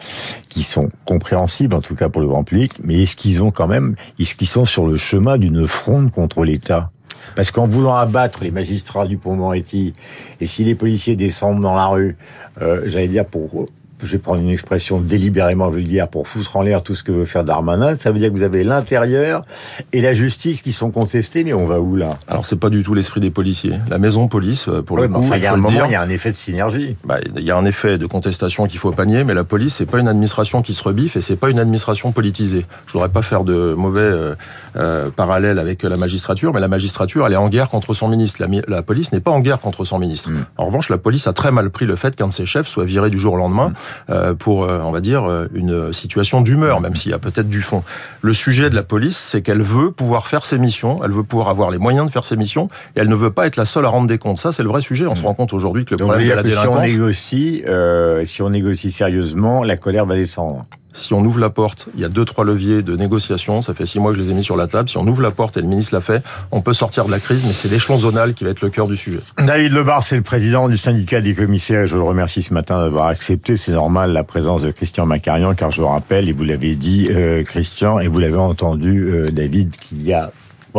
qui 0.53 0.61
sont 0.61 0.89
compréhensibles, 1.05 1.73
en 1.73 1.81
tout 1.81 1.95
cas 1.95 2.09
pour 2.09 2.21
le 2.21 2.27
grand 2.27 2.43
public, 2.43 2.73
mais 2.83 3.01
est-ce 3.01 3.15
qu'ils 3.15 3.41
ont 3.41 3.49
quand 3.49 3.67
même, 3.67 3.95
est-ce 4.19 4.35
qu'ils 4.35 4.47
sont 4.47 4.65
sur 4.65 4.85
le 4.85 4.97
chemin 4.97 5.39
d'une 5.39 5.67
fronde 5.67 6.11
contre 6.11 6.43
l'État? 6.43 6.91
Parce 7.35 7.49
qu'en 7.49 7.65
voulant 7.65 7.95
abattre 7.95 8.43
les 8.43 8.51
magistrats 8.51 9.07
du 9.07 9.17
Pont-Moretti, 9.17 9.93
et 10.39 10.45
si 10.45 10.63
les 10.63 10.75
policiers 10.75 11.15
descendent 11.15 11.61
dans 11.61 11.73
la 11.73 11.87
rue, 11.87 12.17
euh, 12.61 12.83
j'allais 12.85 13.07
dire 13.07 13.25
pour, 13.25 13.67
je 14.05 14.11
vais 14.11 14.17
prendre 14.17 14.41
une 14.41 14.49
expression 14.49 14.99
délibérément 14.99 15.69
vulgaire, 15.69 16.07
pour 16.07 16.27
foutre 16.27 16.57
en 16.57 16.61
l'air 16.61 16.83
tout 16.83 16.95
ce 16.95 17.03
que 17.03 17.11
veut 17.11 17.25
faire 17.25 17.43
Darmanin, 17.43 17.95
ça 17.95 18.11
veut 18.11 18.19
dire 18.19 18.29
que 18.29 18.35
vous 18.35 18.43
avez 18.43 18.63
l'intérieur 18.63 19.43
et 19.91 20.01
la 20.01 20.13
justice 20.13 20.61
qui 20.61 20.73
sont 20.73 20.91
contestés, 20.91 21.43
mais 21.43 21.53
on 21.53 21.65
va 21.65 21.79
où 21.79 21.95
là? 21.95 22.09
Alors 22.27 22.45
c'est 22.45 22.59
pas 22.59 22.69
du 22.69 22.83
tout 22.83 22.93
l'esprit 22.93 23.19
des 23.19 23.29
policiers. 23.29 23.73
La 23.89 23.97
maison 23.97 24.27
police, 24.27 24.67
euh, 24.67 24.81
pour 24.81 24.97
Ouais, 24.97 25.07
le 25.07 25.13
coup, 25.13 25.19
enfin, 25.19 25.37
il 25.37 25.43
y 25.43 25.47
a 25.47 25.53
un 25.53 25.57
moment, 25.57 25.69
dire, 25.69 25.85
il 25.87 25.91
y 25.91 25.95
a 25.95 26.01
un 26.01 26.09
effet 26.09 26.31
de 26.31 26.35
synergie. 26.35 26.97
bah, 27.03 27.17
il 27.35 27.43
y 27.43 27.51
a 27.51 27.57
un 27.57 27.65
effet 27.65 27.97
de 27.97 28.05
contestation 28.05 28.67
qu'il 28.67 28.79
faut 28.79 28.91
panier, 28.91 29.23
mais 29.23 29.33
la 29.33 29.43
police, 29.43 29.75
c'est 29.75 29.85
pas 29.85 29.99
une 29.99 30.07
administration 30.07 30.61
qui 30.61 30.73
se 30.73 30.83
rebiffe 30.83 31.15
et 31.15 31.21
c'est 31.21 31.35
pas 31.35 31.49
une 31.49 31.59
administration 31.59 32.11
politisée. 32.11 32.65
Je 32.87 32.93
voudrais 32.93 33.09
pas 33.09 33.21
faire 33.21 33.43
de 33.43 33.73
mauvais 33.73 34.01
euh, 34.01 34.35
euh, 34.75 35.09
parallèles 35.09 35.59
avec 35.59 35.83
la 35.83 35.97
magistrature, 35.97 36.53
mais 36.53 36.59
la 36.59 36.67
magistrature, 36.67 37.25
elle 37.27 37.33
est 37.33 37.37
en 37.37 37.49
guerre 37.49 37.69
contre 37.69 37.93
son 37.93 38.07
ministre. 38.07 38.43
La, 38.67 38.81
police 38.81 39.11
n'est 39.11 39.19
pas 39.19 39.31
en 39.31 39.39
guerre 39.39 39.59
contre 39.59 39.85
son 39.85 39.99
ministre. 39.99 40.31
Mm. 40.31 40.45
En 40.57 40.65
revanche, 40.65 40.89
la 40.89 40.97
police 40.97 41.27
a 41.27 41.33
très 41.33 41.51
mal 41.51 41.69
pris 41.69 41.85
le 41.85 41.95
fait 41.95 42.15
qu'un 42.15 42.27
de 42.27 42.33
ses 42.33 42.45
chefs 42.45 42.67
soit 42.67 42.85
viré 42.85 43.09
du 43.09 43.19
jour 43.19 43.33
au 43.33 43.37
lendemain 43.37 43.71
euh, 43.71 43.92
pour, 44.33 44.63
euh, 44.63 44.79
on 44.83 44.91
va 44.91 45.01
dire, 45.01 45.23
euh, 45.23 45.47
une 45.53 45.93
situation 45.93 46.41
d'humeur, 46.41 46.81
même 46.81 46.95
s'il 46.95 47.11
y 47.11 47.13
a 47.13 47.19
peut-être 47.19 47.49
du 47.49 47.61
fond. 47.61 47.83
Le 48.21 48.33
sujet 48.33 48.69
de 48.69 48.75
la 48.75 48.83
police, 48.83 49.17
c'est 49.17 49.41
qu'elle 49.41 49.61
veut 49.61 49.91
pouvoir 49.91 50.27
faire 50.27 50.45
ses 50.45 50.59
missions, 50.59 51.03
elle 51.03 51.11
veut 51.11 51.23
pouvoir 51.23 51.49
avoir 51.49 51.71
les 51.71 51.77
moyens 51.77 52.05
de 52.05 52.11
faire 52.11 52.23
ses 52.23 52.35
missions, 52.35 52.67
et 52.95 52.99
elle 52.99 53.09
ne 53.09 53.15
veut 53.15 53.31
pas 53.31 53.47
être 53.47 53.57
la 53.57 53.65
seule 53.65 53.85
à 53.85 53.89
rendre 53.89 54.07
des 54.07 54.17
comptes. 54.17 54.37
Ça, 54.37 54.51
c'est 54.51 54.63
le 54.63 54.69
vrai 54.69 54.81
sujet. 54.81 55.05
On 55.05 55.15
se 55.15 55.23
rend 55.23 55.33
compte 55.33 55.53
aujourd'hui 55.53 55.85
que 55.85 55.91
le 55.91 55.97
Donc, 55.97 56.09
problème 56.09 56.29
de 56.29 56.33
la 56.33 56.43
que 56.43 56.51
si 56.51 56.57
on 56.57 56.61
délinquance, 56.61 56.91
négocie, 56.91 57.63
euh, 57.67 58.23
si 58.23 58.41
on 58.41 58.49
négocie 58.49 58.91
sérieusement, 58.91 59.63
la 59.63 59.77
colère 59.77 60.05
va 60.05 60.15
descendre. 60.15 60.61
Si 60.93 61.13
on 61.13 61.23
ouvre 61.23 61.39
la 61.39 61.49
porte, 61.49 61.87
il 61.95 62.01
y 62.01 62.05
a 62.05 62.09
deux, 62.09 62.25
trois 62.25 62.45
leviers 62.45 62.81
de 62.81 62.95
négociation. 62.95 63.61
Ça 63.61 63.73
fait 63.73 63.85
six 63.85 63.99
mois 63.99 64.11
que 64.11 64.17
je 64.17 64.23
les 64.23 64.31
ai 64.31 64.33
mis 64.33 64.43
sur 64.43 64.55
la 64.55 64.67
table. 64.67 64.89
Si 64.89 64.97
on 64.97 65.07
ouvre 65.07 65.21
la 65.21 65.31
porte 65.31 65.57
et 65.57 65.61
le 65.61 65.67
ministre 65.67 65.93
l'a 65.93 66.01
fait, 66.01 66.23
on 66.51 66.61
peut 66.61 66.73
sortir 66.73 67.05
de 67.05 67.11
la 67.11 67.19
crise, 67.19 67.43
mais 67.45 67.53
c'est 67.53 67.69
l'échelon 67.69 67.97
zonal 67.97 68.33
qui 68.33 68.43
va 68.43 68.51
être 68.51 68.61
le 68.61 68.69
cœur 68.69 68.87
du 68.87 68.95
sujet. 68.95 69.19
David 69.37 69.73
Lebar, 69.73 70.03
c'est 70.03 70.15
le 70.15 70.21
président 70.21 70.69
du 70.69 70.77
syndicat 70.77 71.21
des 71.21 71.33
commissaires 71.33 71.83
je 71.85 71.95
le 71.95 72.03
remercie 72.03 72.41
ce 72.41 72.53
matin 72.53 72.83
d'avoir 72.83 73.07
accepté, 73.07 73.57
c'est 73.57 73.71
normal, 73.71 74.13
la 74.13 74.23
présence 74.23 74.61
de 74.61 74.71
Christian 74.71 75.05
Macarian, 75.05 75.53
car 75.53 75.71
je 75.71 75.81
rappelle, 75.81 76.29
et 76.29 76.31
vous 76.31 76.43
l'avez 76.43 76.75
dit, 76.75 77.07
euh, 77.09 77.43
Christian, 77.43 77.99
et 77.99 78.07
vous 78.07 78.19
l'avez 78.19 78.37
entendu, 78.37 79.09
euh, 79.09 79.29
David, 79.29 79.75
qu'il 79.75 80.03
y 80.03 80.13
a 80.13 80.31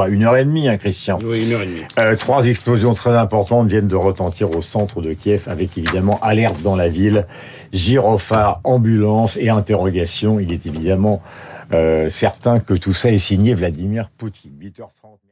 une 0.02 0.24
heure 0.24 0.36
et 0.36 0.44
demie, 0.44 0.68
hein, 0.68 0.76
Christian. 0.76 1.18
Oui, 1.22 1.46
une 1.46 1.52
heure 1.52 1.62
et 1.62 1.66
demie. 1.66 1.82
Euh, 1.98 2.16
trois 2.16 2.46
explosions 2.46 2.92
très 2.92 3.16
importantes 3.16 3.68
viennent 3.68 3.88
de 3.88 3.96
retentir 3.96 4.54
au 4.56 4.60
centre 4.60 5.00
de 5.00 5.12
Kiev, 5.12 5.44
avec 5.46 5.78
évidemment 5.78 6.18
alerte 6.20 6.60
dans 6.62 6.76
la 6.76 6.88
ville, 6.88 7.26
gyrophare, 7.72 8.60
ambulance 8.64 9.36
et 9.36 9.48
interrogation. 9.48 10.40
Il 10.40 10.52
est 10.52 10.66
évidemment 10.66 11.22
euh, 11.72 12.08
certain 12.08 12.60
que 12.60 12.74
tout 12.74 12.92
ça 12.92 13.10
est 13.10 13.18
signé 13.18 13.54
Vladimir 13.54 14.10
Poutine. 14.16 14.52
8h30. 14.60 15.24